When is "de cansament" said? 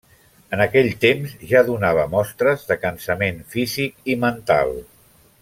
2.73-3.39